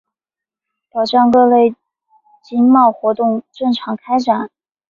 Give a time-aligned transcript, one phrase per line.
[0.91, 1.75] 保障各类
[2.43, 4.49] 经贸活动正常开展